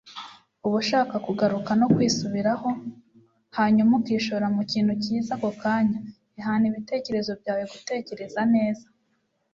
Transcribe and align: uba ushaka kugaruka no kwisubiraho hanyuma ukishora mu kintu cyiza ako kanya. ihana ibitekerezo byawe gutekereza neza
uba 0.65 0.75
ushaka 0.83 1.15
kugaruka 1.25 1.71
no 1.79 1.87
kwisubiraho 1.93 2.69
hanyuma 3.57 3.91
ukishora 3.99 4.45
mu 4.55 4.61
kintu 4.71 4.93
cyiza 5.03 5.31
ako 5.37 5.49
kanya. 5.61 5.99
ihana 6.39 6.63
ibitekerezo 6.69 7.31
byawe 7.41 7.63
gutekereza 7.73 8.41
neza 8.55 8.85